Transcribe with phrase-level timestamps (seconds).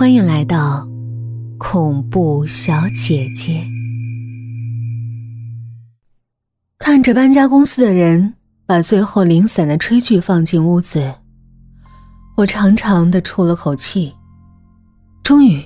[0.00, 0.88] 欢迎来到
[1.58, 3.62] 恐怖小姐姐。
[6.78, 8.32] 看着搬家公司的人
[8.64, 11.16] 把最后零散的炊具放进屋子，
[12.34, 14.14] 我长长的出了口气。
[15.22, 15.62] 终于，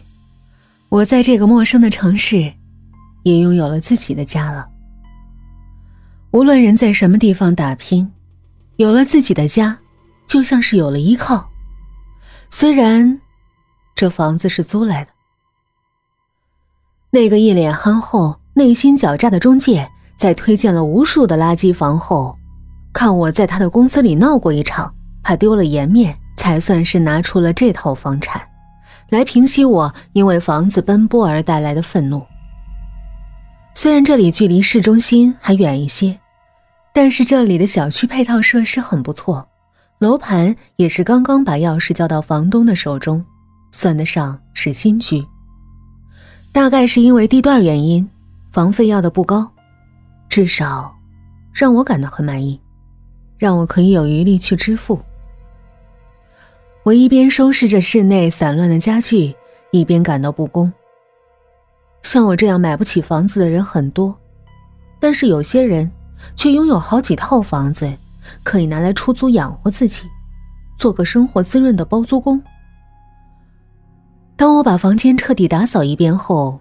[0.89, 2.53] 我在这个陌生的城市
[3.23, 4.67] 也拥有了自己的家了。
[6.33, 8.11] 无论人在什么地方打拼，
[8.79, 9.79] 有了自己的家，
[10.27, 11.49] 就像是有了依靠。
[12.51, 13.21] 虽然。
[13.95, 15.11] 这房子是租来的。
[17.11, 22.37] 那个一脸憨厚、内心狡诈的中介，在推荐了无数的垃圾房后，
[22.93, 28.43] 看我在他的公司里闹过一场，怕丢了颜面，才算是拿出了这套房产，
[29.11, 32.27] 来平息我因为房子奔波而带来的愤怒。
[33.77, 36.19] 虽然这里距离市中心还远一些，
[36.93, 39.49] 但是这里的小区配套设施很不错，
[40.01, 43.25] 楼盘也是刚刚把钥匙交到房东的手中。
[43.75, 45.27] 算得上是新居，
[46.53, 48.09] 大概是因为地段原因，
[48.53, 49.51] 房费要的不高，
[50.29, 50.95] 至少
[51.53, 52.61] 让我感到很满意，
[53.37, 55.01] 让我可以有余力去支付。
[56.85, 59.35] 我一边收拾着室内散乱的家具，
[59.73, 60.73] 一边感到不公。
[62.05, 64.17] 像我这样买不起房子的人很多，
[65.01, 65.91] 但是有些人
[66.37, 67.93] 却拥有好几套房子，
[68.45, 70.07] 可以拿来出租养活自己，
[70.79, 72.41] 做个生活滋润的包租公。
[74.37, 76.61] 当我把房间彻底打扫一遍后，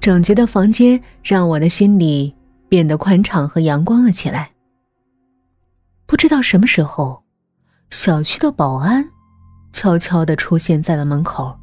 [0.00, 2.34] 整洁的房间让我的心里
[2.68, 4.50] 变得宽敞和阳光了起来。
[6.04, 7.22] 不知道什么时候，
[7.90, 9.08] 小区的保安
[9.72, 11.56] 悄悄的出现在了门口。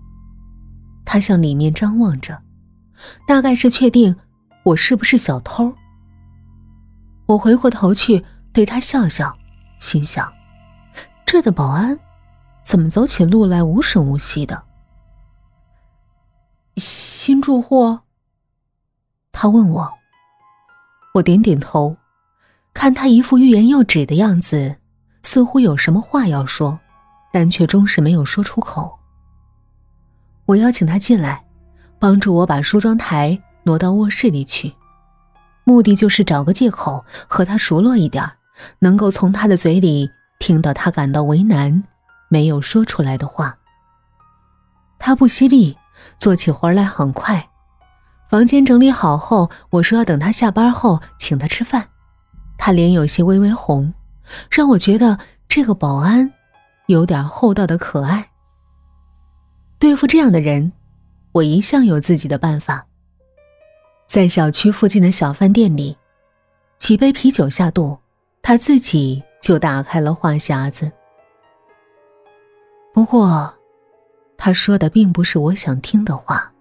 [1.05, 2.41] 他向里面张望着，
[3.27, 4.15] 大概是确定
[4.63, 5.73] 我是不是小偷。
[7.25, 9.37] 我回过头去对他笑笑，
[9.79, 10.31] 心想：
[11.25, 11.99] 这的保安
[12.63, 14.63] 怎么走起路来无声无息的？
[16.77, 17.99] 新住户？
[19.31, 19.93] 他问我。
[21.13, 21.95] 我点点头，
[22.73, 24.77] 看他一副欲言又止的样子，
[25.21, 26.79] 似乎有什么话要说，
[27.31, 28.97] 但却终是没有说出口。
[30.45, 31.45] 我邀请他进来，
[31.99, 34.73] 帮助我把梳妆台挪到卧室里去，
[35.63, 38.27] 目的就是找个借口和他熟络一点，
[38.79, 40.09] 能够从他的嘴里
[40.39, 41.83] 听到他感到为难、
[42.27, 43.55] 没有说出来的话。
[44.97, 45.77] 他不犀利。
[46.17, 47.49] 做起活来很快，
[48.29, 51.89] 房间整理好后，我说要等他下班后请他吃饭。
[52.57, 53.93] 他脸有些微微红，
[54.49, 56.31] 让我觉得这个保安
[56.87, 58.29] 有点厚道的可爱。
[59.79, 60.71] 对付这样的人，
[61.33, 62.85] 我一向有自己的办法。
[64.07, 65.97] 在小区附近的小饭店里，
[66.77, 67.97] 几杯啤酒下肚，
[68.41, 70.91] 他自己就打开了话匣子。
[72.93, 73.53] 不过。
[74.37, 76.51] 他说的并不是我想听的话，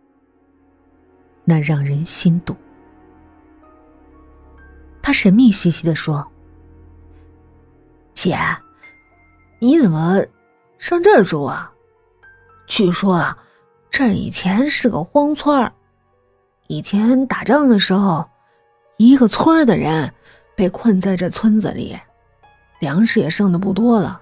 [1.45, 2.55] 那让人心堵。
[5.03, 6.25] 他神秘兮兮的说
[8.15, 8.39] ：“姐，
[9.59, 10.25] 你怎么
[10.79, 11.73] 上这儿住啊？
[12.69, 13.37] 据说啊，
[13.91, 15.73] 这儿以前是个荒村儿，
[16.69, 18.31] 以前打仗的时候，
[18.97, 20.15] 一个村儿的人
[20.55, 21.99] 被困在这村子里，
[22.79, 24.21] 粮食也剩的不多了。”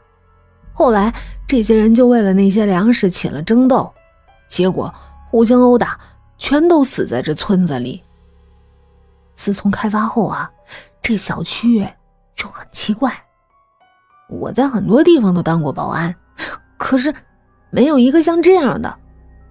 [0.73, 1.13] 后来，
[1.47, 3.93] 这些人就为了那些粮食起了争斗，
[4.49, 4.93] 结果
[5.29, 5.99] 互相殴打，
[6.39, 8.03] 全都死在这村子里。
[9.35, 10.51] 自从开发后啊，
[11.03, 11.87] 这小区
[12.35, 13.13] 就很奇怪。
[14.29, 16.15] 我在很多地方都当过保安，
[16.79, 17.15] 可是
[17.71, 18.99] 没有一个像这样的，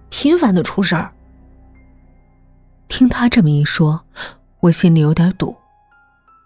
[0.08, 1.12] 频繁的出事儿。
[2.88, 4.00] 听他这么一说，
[4.60, 5.56] 我心里有点堵。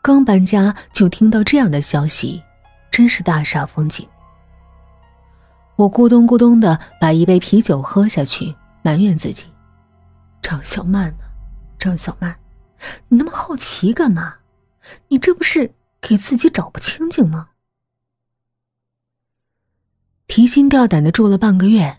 [0.03, 2.43] 刚搬家就听到这样的消息，
[2.91, 4.07] 真是大煞风景。
[5.77, 9.47] 我咕咚咕咚的把一杯啤酒喝下去，埋怨自己
[10.41, 11.25] ：“张小曼呢？
[11.79, 12.37] 张小曼，
[13.09, 14.37] 你那么好奇干嘛？
[15.09, 17.49] 你这不是给自己找不清净吗？”
[20.29, 21.99] 提心吊胆的住了半个月，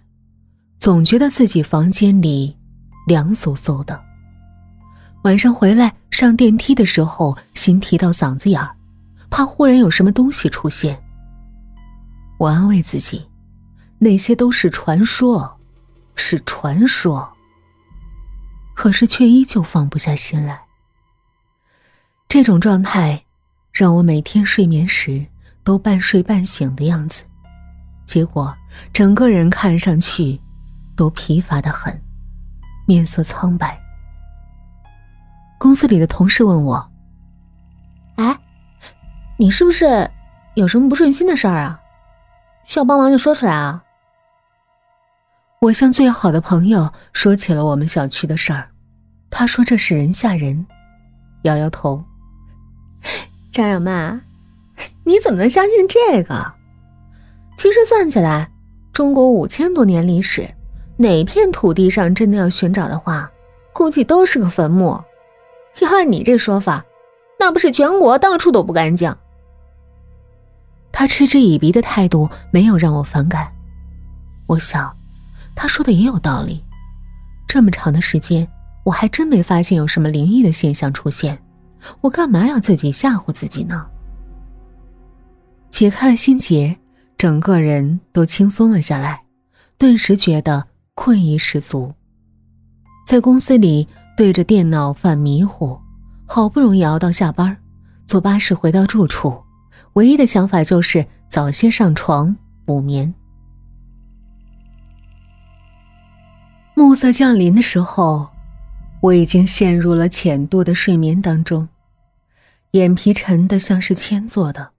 [0.79, 2.57] 总觉得自己房间里
[3.07, 4.01] 凉飕飕的。
[5.23, 8.75] 晚上回来上电梯的时候，心提到嗓子眼儿，
[9.29, 11.03] 怕忽然有什么东西出现。
[12.37, 13.25] 我安慰自己。
[13.99, 15.59] 那些都是传说，
[16.15, 17.31] 是传说。
[18.75, 20.61] 可是却依旧放不下心来。
[22.27, 23.23] 这种状态，
[23.71, 25.25] 让我每天睡眠时
[25.63, 27.23] 都半睡半醒的样子，
[28.05, 28.53] 结果
[28.91, 30.37] 整个人看上去
[30.97, 31.97] 都疲乏的很，
[32.85, 33.79] 面色苍白。
[35.57, 36.91] 公司里的同事问我
[38.17, 38.37] ：“哎，
[39.37, 40.11] 你是不是
[40.55, 41.79] 有什么不顺心的事儿啊？
[42.65, 43.83] 需要帮忙就说出来啊。”
[45.61, 48.69] 我向最好的朋友说起了我们小区的事儿，
[49.29, 50.65] 他说这是人吓人，
[51.43, 52.03] 摇摇头。
[53.51, 54.21] 张小曼，
[55.03, 56.53] 你怎么能相信这个？
[57.57, 58.51] 其实算起来，
[58.93, 60.47] 中国五千多年历史，
[60.97, 63.31] 哪片土地上真的要寻找的话，
[63.73, 65.01] 估计都是个坟墓。
[65.81, 66.85] 要按你这说法，
[67.39, 69.15] 那不是全国到处都不干净？
[70.91, 73.51] 他嗤之以鼻的态度没有让我反感。
[74.47, 74.95] 我想，
[75.55, 76.63] 他说的也有道理。
[77.47, 78.47] 这么长的时间，
[78.83, 81.41] 我还真没发现有什么灵异的现象出现。
[82.01, 83.85] 我干嘛要自己吓唬自己呢？
[85.69, 86.77] 解开了心结，
[87.17, 89.21] 整个人都轻松了下来，
[89.77, 91.93] 顿时觉得困意十足。
[93.05, 93.87] 在公司里
[94.17, 95.79] 对着电脑犯迷糊，
[96.25, 97.55] 好不容易熬到下班，
[98.07, 99.39] 坐巴士回到住处，
[99.93, 102.35] 唯一的想法就是早些上床
[102.65, 103.13] 补眠。
[106.77, 108.27] 暮色降临的时候，
[108.99, 111.65] 我已经陷入了浅度的睡眠当中。
[112.71, 114.71] 眼皮沉的像是铅做的，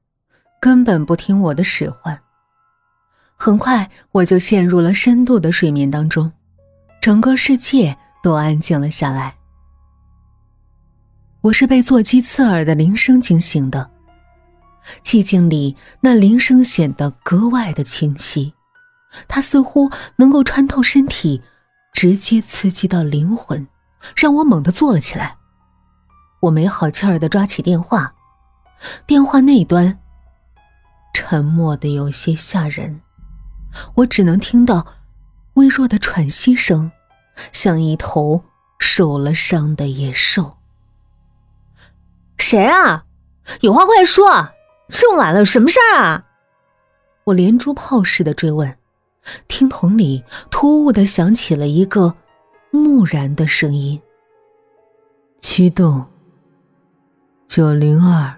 [0.60, 2.20] 根本不听我的使唤。
[3.34, 6.30] 很快我就陷入了深度的睡眠当中，
[7.00, 9.34] 整个世界都安静了下来。
[11.40, 13.90] 我是被座机刺耳的铃声惊醒的，
[15.02, 18.52] 寂静里那铃声显得格外的清晰，
[19.26, 21.40] 它似乎能够穿透身体，
[21.96, 23.66] 直接刺激到灵魂，
[24.14, 25.38] 让我猛地坐了起来。
[26.40, 28.14] 我没好气儿的抓起电话，
[29.06, 29.98] 电话那端
[31.14, 33.00] 沉默的有些吓人，
[33.94, 34.86] 我只能听到
[35.54, 36.92] 微弱的喘息声，
[37.50, 38.44] 像一头
[38.78, 40.58] 受了伤的野兽。
[42.36, 43.06] 谁啊？
[43.62, 44.50] 有话快说！
[44.90, 46.26] 这么晚了，什么事儿啊？
[47.24, 48.76] 我连珠炮似的追问，
[49.48, 52.14] 听筒里突兀的响起了一个
[52.70, 54.00] 木然的声音
[55.40, 56.04] ：“驱动。”
[57.46, 58.34] 九零二，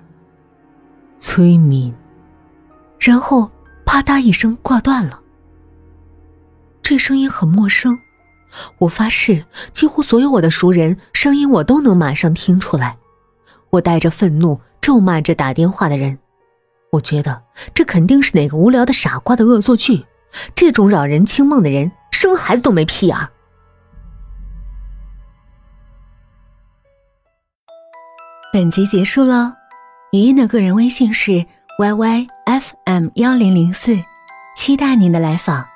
[1.17, 1.93] 崔敏，
[3.00, 3.50] 然后
[3.85, 5.20] 啪嗒一声挂断了。
[6.82, 7.99] 这声音很陌生，
[8.79, 12.96] 我发誓，几乎所有我的熟人声音我都能马上听出来。
[13.70, 16.19] 我带着愤怒咒骂着打电话的人，
[16.93, 17.43] 我觉得
[17.75, 20.05] 这肯定是哪个无聊的傻瓜的恶作剧。
[20.55, 23.29] 这种扰人清梦的人，生孩子都没屁眼儿。
[28.52, 29.55] 本集结束了，
[30.12, 31.44] 语音的个人微信是
[31.79, 33.99] yyfm 幺零零四，
[34.56, 35.67] 期待您的来访。